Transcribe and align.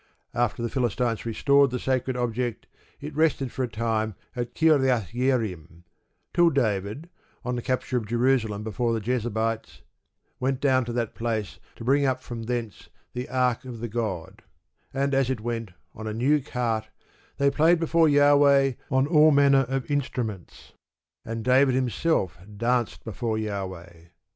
After 0.33 0.63
the 0.63 0.69
Philistines 0.69 1.27
restored 1.27 1.69
the 1.69 1.77
sacred 1.77 2.17
object, 2.17 2.65
it 2.99 3.15
rested 3.15 3.51
for 3.51 3.61
a 3.61 3.67
time 3.67 4.15
at 4.35 4.55
Kirjath 4.55 5.11
jearim 5.13 5.83
till 6.33 6.49
David, 6.49 7.07
on 7.45 7.55
the 7.55 7.61
capture 7.61 7.97
of 7.97 8.07
Jerusalem 8.07 8.65
from 8.71 8.95
the 8.95 8.99
Jebusites, 8.99 9.83
went 10.39 10.59
down 10.59 10.85
to 10.85 10.93
that 10.93 11.13
place 11.13 11.59
to 11.75 11.83
bring 11.83 12.03
up 12.03 12.19
from 12.23 12.41
thence 12.45 12.89
the 13.13 13.29
ark 13.29 13.63
of 13.63 13.79
the 13.79 13.87
god; 13.87 14.41
and 14.91 15.13
as 15.13 15.29
it 15.29 15.39
went, 15.41 15.69
on 15.93 16.07
a 16.07 16.15
new 16.15 16.41
cart, 16.41 16.87
they 17.37 17.51
"played 17.51 17.79
before 17.79 18.09
Jahweh 18.09 18.71
on 18.89 19.05
all 19.05 19.29
manner 19.29 19.67
of 19.69 19.91
instruments," 19.91 20.73
and 21.23 21.45
David 21.45 21.75
himself 21.75 22.39
"danced 22.57 23.03
before 23.05 23.37
Jahweh."... 23.37 24.05